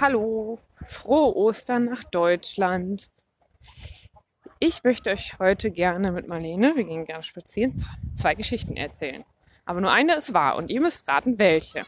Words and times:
Hallo, 0.00 0.58
frohe 0.86 1.36
Ostern 1.36 1.84
nach 1.84 2.02
Deutschland. 2.02 3.10
Ich 4.58 4.82
möchte 4.82 5.10
euch 5.10 5.38
heute 5.38 5.70
gerne 5.70 6.10
mit 6.10 6.26
Marlene, 6.26 6.74
wir 6.74 6.82
gehen 6.82 7.04
gerne 7.04 7.22
spazieren, 7.22 7.84
zwei 8.16 8.34
Geschichten 8.34 8.76
erzählen. 8.76 9.24
Aber 9.64 9.80
nur 9.80 9.92
eine 9.92 10.16
ist 10.16 10.34
wahr 10.34 10.56
und 10.56 10.70
ihr 10.70 10.80
müsst 10.80 11.06
raten, 11.06 11.38
welche. 11.38 11.86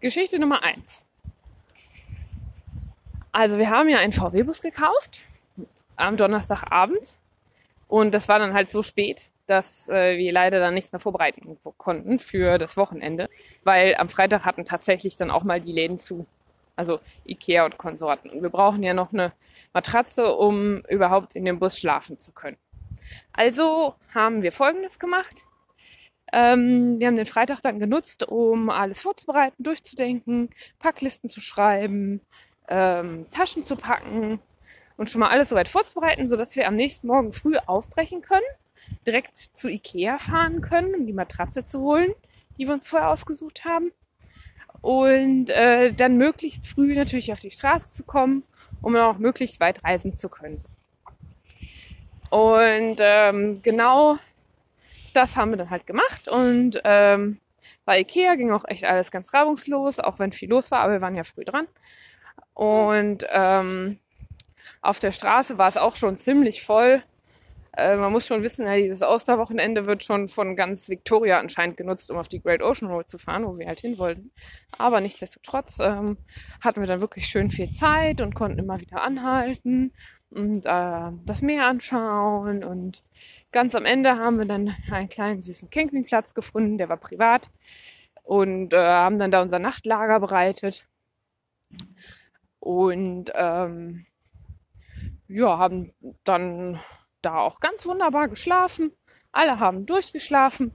Geschichte 0.00 0.40
Nummer 0.40 0.64
eins. 0.64 1.06
Also 3.30 3.58
wir 3.58 3.70
haben 3.70 3.88
ja 3.88 3.98
einen 3.98 4.12
VW-Bus 4.12 4.60
gekauft 4.60 5.24
am 5.94 6.16
Donnerstagabend 6.16 7.16
und 7.86 8.12
das 8.12 8.28
war 8.28 8.40
dann 8.40 8.54
halt 8.54 8.72
so 8.72 8.82
spät, 8.82 9.30
dass 9.50 9.88
äh, 9.88 10.16
wir 10.16 10.32
leider 10.32 10.60
dann 10.60 10.74
nichts 10.74 10.92
mehr 10.92 11.00
vorbereiten 11.00 11.58
konnten 11.76 12.20
für 12.20 12.56
das 12.56 12.76
Wochenende, 12.76 13.28
weil 13.64 13.96
am 13.96 14.08
Freitag 14.08 14.44
hatten 14.44 14.64
tatsächlich 14.64 15.16
dann 15.16 15.32
auch 15.32 15.42
mal 15.42 15.60
die 15.60 15.72
Läden 15.72 15.98
zu. 15.98 16.24
Also 16.76 17.00
Ikea 17.26 17.64
und 17.64 17.76
Konsorten. 17.76 18.30
Und 18.30 18.42
wir 18.42 18.48
brauchen 18.48 18.84
ja 18.84 18.94
noch 18.94 19.12
eine 19.12 19.32
Matratze, 19.74 20.32
um 20.34 20.82
überhaupt 20.88 21.34
in 21.34 21.44
dem 21.44 21.58
Bus 21.58 21.78
schlafen 21.78 22.20
zu 22.20 22.30
können. 22.30 22.56
Also 23.32 23.96
haben 24.14 24.42
wir 24.42 24.52
Folgendes 24.52 25.00
gemacht. 25.00 25.34
Ähm, 26.32 27.00
wir 27.00 27.08
haben 27.08 27.16
den 27.16 27.26
Freitag 27.26 27.60
dann 27.60 27.80
genutzt, 27.80 28.22
um 28.28 28.70
alles 28.70 29.00
vorzubereiten, 29.00 29.60
durchzudenken, 29.62 30.48
Packlisten 30.78 31.28
zu 31.28 31.40
schreiben, 31.40 32.20
ähm, 32.68 33.26
Taschen 33.32 33.64
zu 33.64 33.74
packen 33.74 34.38
und 34.96 35.10
schon 35.10 35.18
mal 35.18 35.30
alles 35.30 35.48
soweit 35.48 35.68
vorzubereiten, 35.68 36.28
sodass 36.28 36.54
wir 36.54 36.68
am 36.68 36.76
nächsten 36.76 37.08
Morgen 37.08 37.32
früh 37.32 37.56
aufbrechen 37.66 38.22
können 38.22 38.46
direkt 39.06 39.36
zu 39.36 39.68
Ikea 39.68 40.18
fahren 40.18 40.60
können, 40.60 40.94
um 40.94 41.06
die 41.06 41.12
Matratze 41.12 41.64
zu 41.64 41.80
holen, 41.80 42.12
die 42.58 42.66
wir 42.66 42.74
uns 42.74 42.86
vorher 42.86 43.10
ausgesucht 43.10 43.64
haben. 43.64 43.92
Und 44.82 45.50
äh, 45.50 45.92
dann 45.92 46.16
möglichst 46.16 46.66
früh 46.66 46.94
natürlich 46.94 47.32
auf 47.32 47.40
die 47.40 47.50
Straße 47.50 47.92
zu 47.92 48.04
kommen, 48.04 48.44
um 48.80 48.94
dann 48.94 49.04
auch 49.04 49.18
möglichst 49.18 49.60
weit 49.60 49.84
reisen 49.84 50.16
zu 50.16 50.28
können. 50.28 50.62
Und 52.30 52.96
ähm, 53.00 53.60
genau 53.62 54.18
das 55.12 55.36
haben 55.36 55.50
wir 55.50 55.58
dann 55.58 55.70
halt 55.70 55.86
gemacht. 55.86 56.28
Und 56.28 56.80
ähm, 56.84 57.40
bei 57.84 58.00
Ikea 58.00 58.36
ging 58.36 58.52
auch 58.52 58.64
echt 58.66 58.84
alles 58.84 59.10
ganz 59.10 59.34
reibungslos, 59.34 59.98
auch 59.98 60.18
wenn 60.18 60.32
viel 60.32 60.48
los 60.48 60.70
war, 60.70 60.80
aber 60.80 60.92
wir 60.92 61.00
waren 61.00 61.16
ja 61.16 61.24
früh 61.24 61.44
dran. 61.44 61.66
Und 62.54 63.26
ähm, 63.30 63.98
auf 64.82 65.00
der 65.00 65.12
Straße 65.12 65.58
war 65.58 65.68
es 65.68 65.76
auch 65.76 65.96
schon 65.96 66.16
ziemlich 66.16 66.62
voll. 66.62 67.02
Äh, 67.76 67.96
man 67.96 68.12
muss 68.12 68.26
schon 68.26 68.42
wissen, 68.42 68.66
ja, 68.66 68.76
dieses 68.76 69.02
Osterwochenende 69.02 69.86
wird 69.86 70.02
schon 70.04 70.28
von 70.28 70.56
ganz 70.56 70.88
Victoria 70.88 71.38
anscheinend 71.38 71.76
genutzt, 71.76 72.10
um 72.10 72.16
auf 72.16 72.28
die 72.28 72.42
Great 72.42 72.62
Ocean 72.62 72.90
Road 72.90 73.08
zu 73.08 73.18
fahren, 73.18 73.46
wo 73.46 73.58
wir 73.58 73.66
halt 73.66 73.80
hin 73.80 73.98
wollten. 73.98 74.32
Aber 74.76 75.00
nichtsdestotrotz 75.00 75.78
ähm, 75.80 76.16
hatten 76.60 76.80
wir 76.80 76.88
dann 76.88 77.00
wirklich 77.00 77.26
schön 77.26 77.50
viel 77.50 77.70
Zeit 77.70 78.20
und 78.20 78.34
konnten 78.34 78.58
immer 78.58 78.80
wieder 78.80 79.02
anhalten 79.02 79.92
und 80.30 80.66
äh, 80.66 81.12
das 81.26 81.42
Meer 81.42 81.66
anschauen. 81.66 82.64
Und 82.64 83.04
ganz 83.52 83.74
am 83.74 83.84
Ende 83.84 84.16
haben 84.16 84.38
wir 84.38 84.46
dann 84.46 84.74
einen 84.90 85.08
kleinen 85.08 85.42
süßen 85.42 85.70
Campingplatz 85.70 86.34
gefunden, 86.34 86.78
der 86.78 86.88
war 86.88 86.96
privat. 86.96 87.50
Und 88.22 88.72
äh, 88.72 88.78
haben 88.78 89.18
dann 89.18 89.30
da 89.30 89.42
unser 89.42 89.58
Nachtlager 89.58 90.20
bereitet. 90.20 90.86
Und 92.60 93.32
ähm, 93.34 94.06
ja, 95.28 95.58
haben 95.58 95.92
dann 96.24 96.80
da 97.22 97.38
auch 97.38 97.60
ganz 97.60 97.86
wunderbar 97.86 98.28
geschlafen. 98.28 98.92
Alle 99.32 99.60
haben 99.60 99.86
durchgeschlafen. 99.86 100.72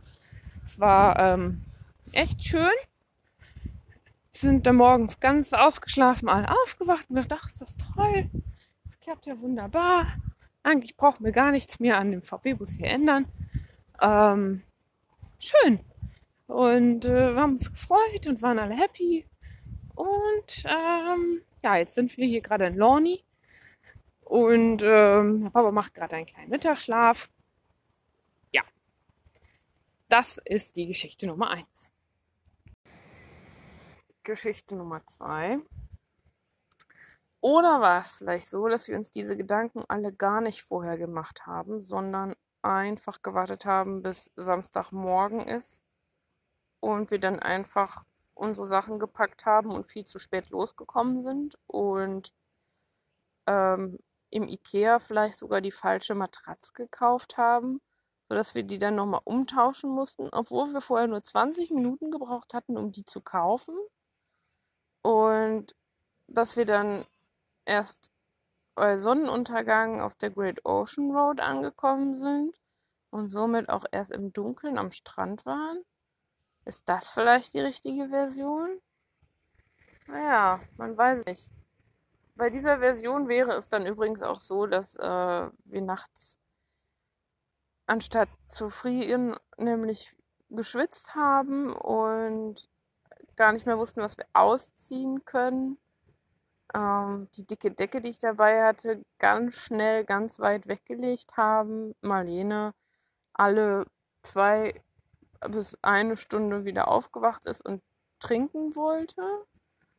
Es 0.63 0.79
war 0.79 1.19
ähm, 1.19 1.63
echt 2.11 2.43
schön. 2.43 2.71
Sind 4.31 4.65
dann 4.65 4.75
morgens 4.77 5.19
ganz 5.19 5.53
ausgeschlafen, 5.53 6.27
alle 6.27 6.49
aufgewacht 6.63 7.05
und 7.09 7.15
gedacht, 7.15 7.41
ach, 7.43 7.47
ist 7.47 7.61
das 7.61 7.77
toll. 7.77 8.29
Das 8.83 8.99
klappt 8.99 9.25
ja 9.25 9.39
wunderbar. 9.39 10.07
Eigentlich 10.63 10.97
brauchen 10.97 11.23
wir 11.23 11.31
gar 11.31 11.51
nichts 11.51 11.79
mehr 11.79 11.97
an 11.97 12.11
dem 12.11 12.21
VW-Bus 12.21 12.71
hier 12.71 12.87
ändern. 12.87 13.27
Ähm, 14.01 14.63
schön. 15.39 15.79
Und 16.47 17.05
äh, 17.05 17.33
wir 17.33 17.41
haben 17.41 17.53
uns 17.53 17.71
gefreut 17.71 18.27
und 18.27 18.41
waren 18.41 18.59
alle 18.59 18.75
happy. 18.75 19.25
Und 19.95 20.65
ähm, 20.65 21.41
ja, 21.63 21.77
jetzt 21.77 21.95
sind 21.95 22.15
wir 22.17 22.25
hier 22.25 22.41
gerade 22.41 22.65
in 22.65 22.75
Lorny 22.75 23.23
und 24.25 24.81
ähm, 24.83 25.51
Papa 25.53 25.71
macht 25.71 25.93
gerade 25.93 26.15
einen 26.15 26.25
kleinen 26.25 26.49
Mittagsschlaf. 26.49 27.29
Ja, 28.51 28.63
das 30.09 30.39
ist 30.43 30.75
die 30.75 30.87
Geschichte 30.87 31.27
Nummer 31.27 31.51
eins. 31.51 31.91
Geschichte 34.23 34.75
Nummer 34.75 35.05
zwei. 35.05 35.59
Oder 37.39 37.79
war 37.79 37.99
es 38.01 38.15
vielleicht 38.15 38.47
so, 38.47 38.67
dass 38.67 38.87
wir 38.87 38.97
uns 38.97 39.11
diese 39.11 39.37
Gedanken 39.37 39.83
alle 39.87 40.11
gar 40.11 40.41
nicht 40.41 40.63
vorher 40.63 40.97
gemacht 40.97 41.45
haben, 41.45 41.79
sondern 41.79 42.35
einfach 42.63 43.21
gewartet 43.21 43.65
haben, 43.65 44.01
bis 44.01 44.31
Samstagmorgen 44.35 45.47
ist 45.47 45.83
und 46.79 47.11
wir 47.11 47.19
dann 47.19 47.39
einfach 47.39 48.03
unsere 48.33 48.65
Sachen 48.65 48.97
gepackt 48.97 49.45
haben 49.45 49.69
und 49.69 49.85
viel 49.85 50.05
zu 50.05 50.17
spät 50.17 50.49
losgekommen 50.49 51.21
sind 51.21 51.59
und 51.67 52.33
ähm, 53.45 53.99
im 54.35 54.49
Ikea 54.49 54.99
vielleicht 54.99 55.37
sogar 55.37 55.61
die 55.61 55.71
falsche 55.71 56.13
Matratze 56.13 56.73
gekauft 56.73 57.37
haben, 57.37 57.81
sodass 58.27 58.53
wir 58.53 58.63
die 58.63 58.79
dann 58.79 58.95
nochmal 58.95 59.21
umtauschen 59.23 59.89
mussten, 59.89 60.27
obwohl 60.29 60.73
wir 60.73 60.81
vorher 60.81 61.07
nur 61.07 61.21
20 61.21 61.71
Minuten 61.71 62.11
gebraucht 62.11 62.53
hatten, 62.53 62.77
um 62.77 62.91
die 62.91 63.05
zu 63.05 63.21
kaufen. 63.21 63.77
Und 65.03 65.73
dass 66.27 66.57
wir 66.57 66.65
dann 66.65 67.05
erst 67.63 68.11
bei 68.75 68.97
Sonnenuntergang 68.97 70.01
auf 70.01 70.15
der 70.15 70.31
Great 70.31 70.65
Ocean 70.65 71.15
Road 71.15 71.39
angekommen 71.39 72.15
sind 72.15 72.59
und 73.11 73.29
somit 73.29 73.69
auch 73.69 73.85
erst 73.89 74.11
im 74.11 74.33
Dunkeln 74.33 74.77
am 74.77 74.91
Strand 74.91 75.45
waren. 75.45 75.81
Ist 76.65 76.89
das 76.89 77.07
vielleicht 77.07 77.53
die 77.53 77.61
richtige 77.61 78.09
Version? 78.09 78.81
Naja, 80.07 80.59
man 80.75 80.97
weiß 80.97 81.25
nicht. 81.25 81.49
Bei 82.35 82.49
dieser 82.49 82.79
Version 82.79 83.29
wäre 83.29 83.53
es 83.53 83.69
dann 83.69 83.85
übrigens 83.85 84.21
auch 84.21 84.41
so, 84.41 84.67
dass 84.67 84.97
äh, 84.97 85.01
wir 85.63 85.81
nachts 85.81 86.39
anstatt 87.87 88.29
zu 88.47 88.69
frieren 88.69 89.37
nämlich 89.57 90.15
geschwitzt 90.49 91.15
haben 91.15 91.73
und 91.73 92.69
gar 93.35 93.53
nicht 93.53 93.65
mehr 93.65 93.77
wussten, 93.77 94.01
was 94.01 94.17
wir 94.17 94.25
ausziehen 94.33 95.23
können. 95.23 95.77
Ähm, 96.73 97.29
die 97.35 97.45
dicke 97.45 97.71
Decke, 97.71 98.01
die 98.01 98.09
ich 98.09 98.19
dabei 98.19 98.63
hatte, 98.65 99.01
ganz 99.17 99.55
schnell, 99.55 100.03
ganz 100.03 100.39
weit 100.39 100.67
weggelegt 100.67 101.37
haben. 101.37 101.95
Marlene 102.01 102.73
alle 103.33 103.85
zwei 104.23 104.81
bis 105.49 105.77
eine 105.83 106.17
Stunde 106.17 106.65
wieder 106.65 106.89
aufgewacht 106.89 107.45
ist 107.45 107.61
und 107.61 107.81
trinken 108.19 108.75
wollte 108.75 109.45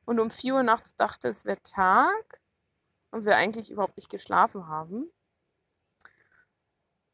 und 0.06 0.20
um 0.20 0.30
4 0.30 0.54
Uhr 0.54 0.62
nachts 0.62 0.96
dachte, 0.96 1.28
es 1.28 1.44
wäre 1.44 1.60
Tag 1.62 2.40
und 3.10 3.26
wir 3.26 3.36
eigentlich 3.36 3.70
überhaupt 3.70 3.96
nicht 3.96 4.08
geschlafen 4.08 4.68
haben. 4.68 5.12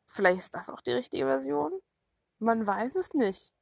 Vielleicht 0.09 0.41
ist 0.41 0.55
das 0.55 0.71
auch 0.71 0.83
die 0.83 0.93
richtige 0.93 1.25
Version. 1.25 1.73
Man 2.39 2.67
weiß 2.67 2.97
es 2.97 3.15
nicht. 3.15 3.53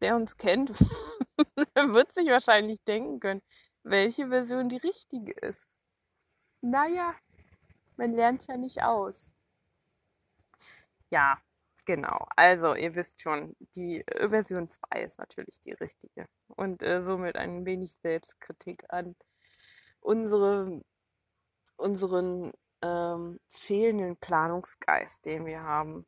Wer 0.00 0.16
uns 0.16 0.36
kennt, 0.36 0.70
wird 1.74 2.12
sich 2.12 2.28
wahrscheinlich 2.28 2.82
denken 2.84 3.20
können, 3.20 3.42
welche 3.82 4.28
Version 4.28 4.68
die 4.68 4.78
richtige 4.78 5.32
ist. 5.32 5.68
Naja, 6.62 7.14
man 7.96 8.14
lernt 8.14 8.46
ja 8.46 8.56
nicht 8.56 8.82
aus. 8.82 9.30
Ja, 11.10 11.38
Genau, 11.84 12.28
also 12.36 12.74
ihr 12.76 12.94
wisst 12.94 13.20
schon, 13.22 13.56
die 13.74 14.06
äh, 14.06 14.28
Version 14.28 14.68
2 14.68 15.02
ist 15.02 15.18
natürlich 15.18 15.60
die 15.60 15.72
richtige. 15.72 16.26
Und 16.46 16.82
äh, 16.82 17.02
somit 17.02 17.36
ein 17.36 17.64
wenig 17.66 17.96
Selbstkritik 18.02 18.84
an 18.88 19.16
unsere, 20.00 20.82
unseren 21.76 22.52
ähm, 22.82 23.40
fehlenden 23.50 24.16
Planungsgeist, 24.16 25.24
den 25.26 25.46
wir 25.46 25.62
haben. 25.62 26.06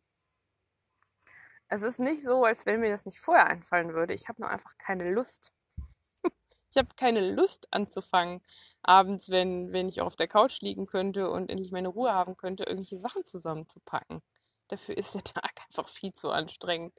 Es 1.68 1.82
ist 1.82 1.98
nicht 1.98 2.22
so, 2.22 2.44
als 2.44 2.66
wenn 2.66 2.80
mir 2.80 2.90
das 2.90 3.06
nicht 3.06 3.18
vorher 3.18 3.46
einfallen 3.48 3.94
würde. 3.94 4.14
Ich 4.14 4.28
habe 4.28 4.42
nur 4.42 4.50
einfach 4.50 4.76
keine 4.78 5.10
Lust. 5.10 5.52
ich 6.70 6.76
habe 6.76 6.94
keine 6.96 7.32
Lust 7.32 7.66
anzufangen, 7.72 8.42
abends, 8.82 9.30
wenn, 9.30 9.72
wenn 9.72 9.88
ich 9.88 10.00
auf 10.00 10.14
der 10.14 10.28
Couch 10.28 10.60
liegen 10.60 10.86
könnte 10.86 11.30
und 11.30 11.50
endlich 11.50 11.72
meine 11.72 11.88
Ruhe 11.88 12.12
haben 12.12 12.36
könnte, 12.36 12.64
irgendwelche 12.64 12.98
Sachen 12.98 13.24
zusammenzupacken. 13.24 14.22
Dafür 14.68 14.96
ist 14.96 15.14
der 15.14 15.24
Tag 15.24 15.52
einfach 15.66 15.88
viel 15.88 16.12
zu 16.12 16.30
anstrengend. 16.30 16.94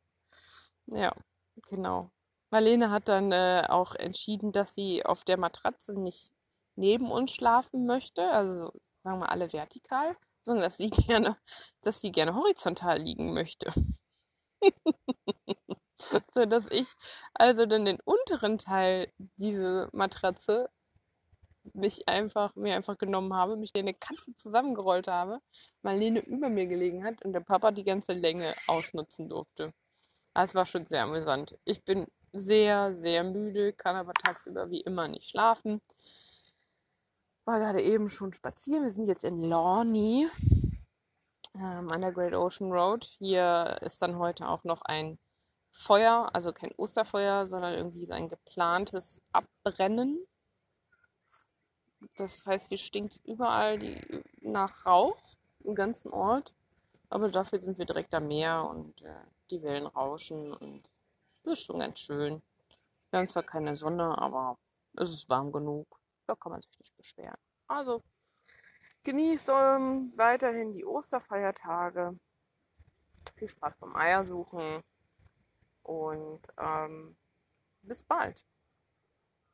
Ja, 0.87 1.15
genau. 1.67 2.11
Marlene 2.51 2.91
hat 2.91 3.07
dann 3.07 3.31
äh, 3.31 3.65
auch 3.67 3.95
entschieden, 3.95 4.51
dass 4.51 4.75
sie 4.75 5.05
auf 5.05 5.23
der 5.23 5.37
Matratze 5.37 5.99
nicht 5.99 6.31
neben 6.75 7.11
uns 7.11 7.31
schlafen 7.33 7.85
möchte, 7.85 8.29
also 8.29 8.71
sagen 9.03 9.19
wir 9.19 9.29
alle 9.29 9.51
vertikal, 9.51 10.15
sondern 10.43 10.63
dass 10.63 10.77
sie 10.77 10.89
gerne, 11.09 11.37
dass 11.81 12.01
sie 12.01 12.11
gerne 12.11 12.35
horizontal 12.35 12.99
liegen 12.99 13.33
möchte. 13.33 13.73
dachte, 16.35 16.47
dass 16.47 16.67
ich 16.71 16.87
also 17.33 17.65
dann 17.65 17.85
den 17.85 17.99
unteren 18.01 18.57
Teil 18.57 19.11
dieser 19.17 19.89
Matratze 19.93 20.69
mich 21.73 22.07
einfach, 22.07 22.55
mir 22.55 22.75
einfach 22.75 22.97
genommen 22.97 23.33
habe, 23.33 23.57
mich 23.57 23.73
wie 23.73 23.79
eine 23.79 23.93
Katze 23.93 24.35
zusammengerollt 24.35 25.07
habe, 25.07 25.39
Marlene 25.81 26.19
über 26.19 26.49
mir 26.49 26.67
gelegen 26.67 27.03
hat 27.03 27.23
und 27.23 27.33
der 27.33 27.39
Papa 27.39 27.71
die 27.71 27.83
ganze 27.83 28.13
Länge 28.13 28.53
ausnutzen 28.67 29.29
durfte. 29.29 29.73
Das 30.33 30.53
war 30.53 30.65
schon 30.65 30.85
sehr 30.85 31.03
amüsant. 31.03 31.57
Ich 31.63 31.83
bin 31.83 32.07
sehr, 32.33 32.93
sehr 32.95 33.23
müde, 33.23 33.73
kann 33.73 33.95
aber 33.95 34.13
tagsüber 34.13 34.69
wie 34.69 34.81
immer 34.81 35.07
nicht 35.07 35.29
schlafen. 35.29 35.81
War 37.45 37.59
gerade 37.59 37.81
eben 37.81 38.09
schon 38.09 38.33
spazieren. 38.33 38.83
Wir 38.83 38.91
sind 38.91 39.07
jetzt 39.07 39.23
in 39.23 39.41
Lorny 39.41 40.27
ähm, 41.55 41.89
an 41.89 42.01
der 42.01 42.11
Great 42.11 42.33
Ocean 42.33 42.71
Road. 42.71 43.05
Hier 43.05 43.77
ist 43.81 44.01
dann 44.01 44.17
heute 44.17 44.49
auch 44.49 44.63
noch 44.63 44.81
ein 44.81 45.17
Feuer, 45.71 46.29
also 46.33 46.53
kein 46.53 46.73
Osterfeuer, 46.77 47.47
sondern 47.47 47.73
irgendwie 47.73 48.05
so 48.05 48.13
ein 48.13 48.29
geplantes 48.29 49.21
Abbrennen. 49.31 50.25
Das 52.17 52.45
heißt, 52.45 52.69
hier 52.69 52.77
stinkt 52.77 53.21
überall 53.25 53.79
die, 53.79 54.23
nach 54.41 54.85
Rauch 54.85 55.17
im 55.63 55.75
ganzen 55.75 56.11
Ort. 56.11 56.55
Aber 57.09 57.29
dafür 57.29 57.59
sind 57.59 57.77
wir 57.77 57.85
direkt 57.85 58.13
am 58.13 58.27
Meer 58.27 58.67
und 58.69 59.01
äh, 59.01 59.13
die 59.49 59.61
Wellen 59.61 59.85
rauschen 59.85 60.53
und 60.53 60.89
das 61.43 61.59
ist 61.59 61.65
schon 61.65 61.79
ganz 61.79 61.99
schön. 61.99 62.41
Wir 63.09 63.19
haben 63.19 63.29
zwar 63.29 63.43
keine 63.43 63.75
Sonne, 63.75 64.17
aber 64.17 64.57
es 64.97 65.11
ist 65.11 65.29
warm 65.29 65.51
genug. 65.51 65.87
Da 66.25 66.35
kann 66.35 66.51
man 66.51 66.61
sich 66.61 66.79
nicht 66.79 66.97
beschweren. 66.97 67.37
Also 67.67 68.01
genießt 69.03 69.49
ähm, 69.49 70.11
weiterhin 70.15 70.73
die 70.73 70.83
Osterfeiertage. 70.83 72.17
Viel 73.35 73.49
Spaß 73.49 73.75
beim 73.79 73.95
Eiersuchen 73.95 74.83
und 75.83 76.41
ähm, 76.57 77.15
bis 77.83 78.03
bald. 78.03 78.43